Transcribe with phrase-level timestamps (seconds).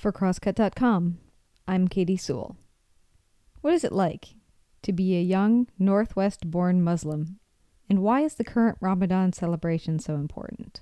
[0.00, 1.18] For Crosscut.com,
[1.68, 2.56] I'm Katie Sewell.
[3.60, 4.28] What is it like
[4.80, 7.38] to be a young Northwest born Muslim,
[7.86, 10.80] and why is the current Ramadan celebration so important?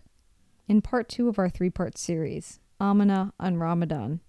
[0.69, 4.21] In part two of our three part series, Amina on Ramadan,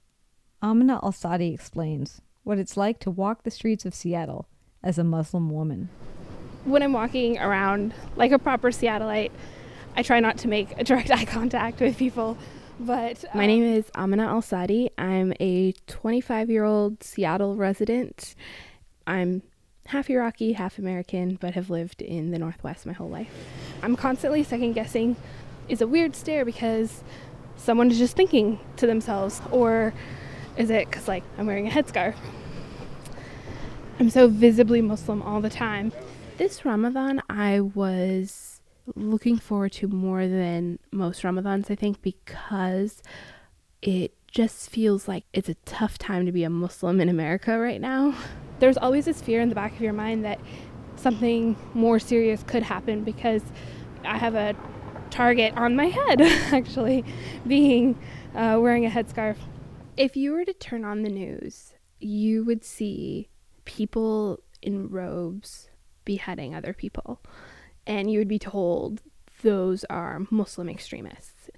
[0.59, 4.47] Amina Al Sadi explains what it's like to walk the streets of Seattle
[4.81, 5.89] as a Muslim woman.
[6.65, 9.29] When I'm walking around like a proper Seattleite,
[9.95, 12.39] I try not to make a direct eye contact with people.
[12.79, 14.89] But my name um, is Amina Al Sadi.
[14.97, 18.35] I'm a 25 year old Seattle resident.
[19.05, 19.41] I'm
[19.87, 23.29] half Iraqi, half American, but have lived in the Northwest my whole life.
[23.83, 25.17] I'm constantly second guessing
[25.67, 27.03] is a weird stare because
[27.57, 29.93] someone is just thinking to themselves, or
[30.55, 32.15] is it because like I'm wearing a headscarf?
[33.99, 35.91] I'm so visibly Muslim all the time.
[36.37, 38.58] This Ramadan, I was
[38.95, 43.01] looking forward to more than most Ramadans, I think, because
[43.81, 47.81] it just feels like it's a tough time to be a Muslim in America right
[47.81, 48.13] now.
[48.59, 50.39] There's always this fear in the back of your mind that
[50.95, 53.41] something more serious could happen because
[54.03, 54.55] I have a
[55.09, 56.21] target on my head,
[56.53, 57.03] actually,
[57.47, 57.97] being
[58.35, 59.37] uh, wearing a headscarf.
[59.97, 63.29] If you were to turn on the news, you would see
[63.65, 65.69] people in robes
[66.05, 67.21] beheading other people,
[67.89, 69.01] and you would be told
[69.41, 71.49] those are Muslim extremists.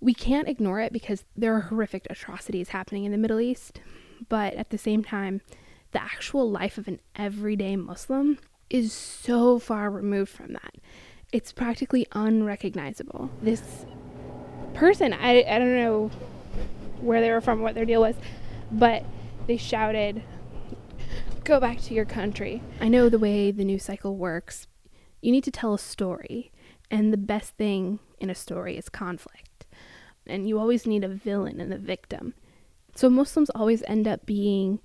[0.00, 3.80] We can't ignore it because there are horrific atrocities happening in the Middle East,
[4.28, 5.40] but at the same time,
[5.92, 8.38] the actual life of an everyday Muslim
[8.68, 10.74] is so far removed from that
[11.32, 13.30] it's practically unrecognizable.
[13.40, 13.86] This
[14.74, 16.10] person, I, I don't know
[17.00, 18.14] where they were from, what their deal was,
[18.70, 19.02] but
[19.46, 20.22] they shouted,
[21.44, 22.62] Go back to your country.
[22.80, 24.68] I know the way the news cycle works.
[25.22, 26.50] You need to tell a story,
[26.90, 29.66] and the best thing in a story is conflict.
[30.26, 32.34] And you always need a villain and a victim.
[32.96, 34.80] So Muslims always end up being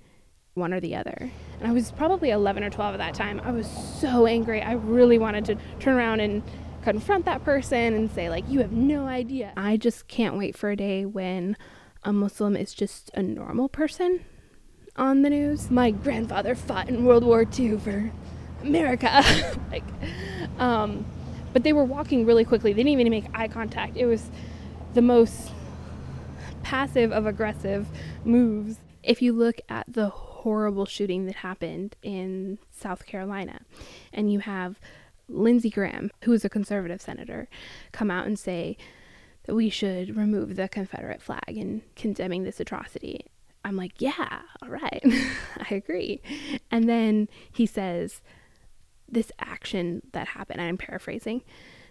[0.54, 1.30] one or the other.
[1.58, 3.40] And I was probably 11 or 12 at that time.
[3.44, 3.68] I was
[4.00, 4.62] so angry.
[4.62, 6.42] I really wanted to turn around and
[6.82, 9.52] confront that person and say, like, you have no idea.
[9.56, 11.56] I just can't wait for a day when
[12.04, 14.24] a Muslim is just a normal person
[14.94, 15.68] on the news.
[15.70, 18.12] My grandfather fought in World War II for
[18.62, 19.22] America.
[19.70, 19.84] like,
[20.58, 21.04] um,
[21.52, 22.72] but they were walking really quickly.
[22.72, 23.96] They didn't even make eye contact.
[23.96, 24.30] It was
[24.94, 25.52] the most
[26.62, 27.86] passive of aggressive
[28.24, 28.78] moves.
[29.02, 33.60] If you look at the horrible shooting that happened in South Carolina.
[34.12, 34.78] And you have
[35.28, 37.48] Lindsey Graham, who is a conservative senator,
[37.92, 38.76] come out and say
[39.44, 43.26] that we should remove the Confederate flag in condemning this atrocity.
[43.64, 45.02] I'm like, yeah, all right,
[45.70, 46.22] I agree.
[46.70, 48.22] And then he says,
[49.08, 51.42] this action that happened, I'm paraphrasing,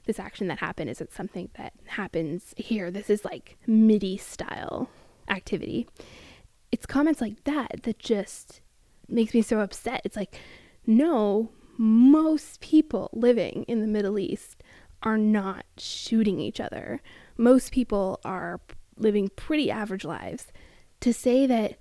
[0.05, 2.91] this action that happened isn't something that happens here.
[2.91, 4.89] This is like Mideast style
[5.29, 5.87] activity
[6.71, 8.61] it's comments like that that just
[9.07, 10.01] makes me so upset.
[10.03, 10.39] It's like,
[10.85, 14.63] no, most people living in the Middle East
[15.03, 17.01] are not shooting each other.
[17.37, 18.59] Most people are
[18.97, 20.47] living pretty average lives.
[21.01, 21.77] To say that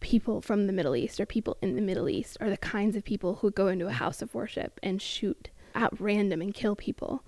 [0.00, 3.04] people from the Middle East or people in the Middle East are the kinds of
[3.04, 7.22] people who go into a house of worship and shoot at random and kill people,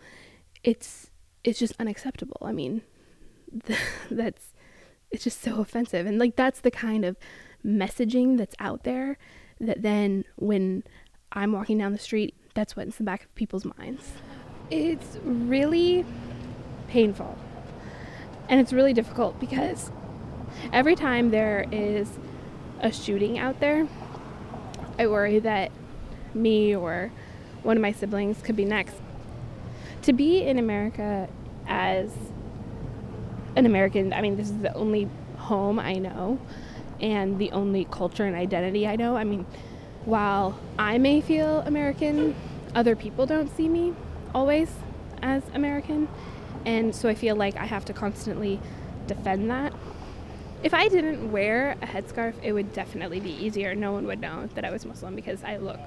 [0.65, 1.11] it's
[1.45, 2.39] it's just unacceptable.
[2.43, 2.83] I mean,
[4.11, 4.53] that's
[5.11, 6.07] it's just so offensive.
[6.07, 7.17] And like that's the kind of
[7.65, 9.19] messaging that's out there
[9.61, 10.83] that then when
[11.33, 14.13] I'm walking down the street, that's what's in the back of people's minds.
[14.71, 16.05] It's really
[16.89, 17.39] painful.
[18.49, 19.91] And it's really difficult because
[20.73, 22.19] every time there is
[22.83, 23.87] a shooting out there,
[24.99, 25.71] I worry that
[26.35, 27.13] me or
[27.63, 28.97] one of my siblings could be next.
[30.03, 31.29] To be in America
[31.67, 32.11] as
[33.57, 34.13] an American.
[34.13, 36.39] I mean, this is the only home I know
[37.01, 39.17] and the only culture and identity I know.
[39.17, 39.47] I mean,
[40.05, 42.35] while I may feel American,
[42.75, 43.95] other people don't see me
[44.35, 44.71] always
[45.23, 46.09] as American.
[46.65, 48.61] And so I feel like I have to constantly
[49.07, 49.73] defend that.
[50.63, 53.75] If I didn't wear a headscarf, it would definitely be easier.
[53.75, 55.81] No one would know that I was Muslim because I look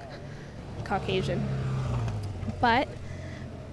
[0.84, 1.42] Caucasian.
[2.60, 2.86] But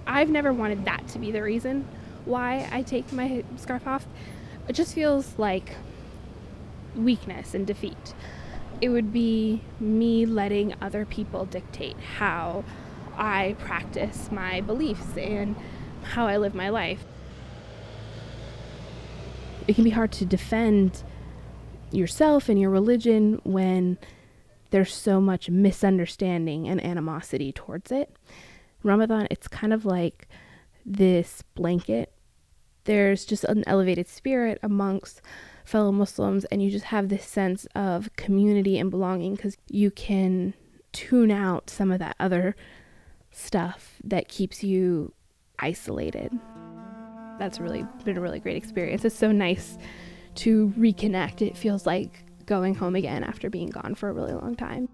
[0.06, 1.86] I've never wanted that to be the reason
[2.24, 4.06] why I take my scarf off.
[4.66, 5.72] It just feels like
[6.96, 8.14] weakness and defeat.
[8.80, 12.64] It would be me letting other people dictate how
[13.16, 15.54] I practice my beliefs and
[16.02, 17.04] how I live my life.
[19.66, 21.02] It can be hard to defend
[21.90, 23.98] yourself and your religion when
[24.70, 28.14] there's so much misunderstanding and animosity towards it.
[28.82, 30.28] Ramadan, it's kind of like
[30.84, 32.14] this blanket
[32.84, 35.20] there's just an elevated spirit amongst
[35.64, 40.54] fellow Muslims and you just have this sense of community and belonging because you can
[40.92, 42.54] tune out some of that other
[43.30, 45.12] stuff that keeps you
[45.58, 46.38] isolated.
[47.38, 49.04] That's really been a really great experience.
[49.04, 49.76] It's so nice
[50.36, 51.42] to reconnect.
[51.42, 54.88] It feels like going home again after being gone for a really long time.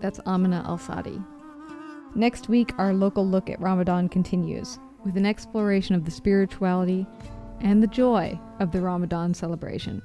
[0.00, 1.20] That's Amina Al Sadi.
[2.14, 7.06] Next week, our local look at Ramadan continues with an exploration of the spirituality
[7.60, 10.02] and the joy of the Ramadan celebration.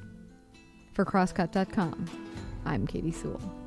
[0.93, 2.05] For Crosscut.com,
[2.65, 3.60] I'm Katie Sewell.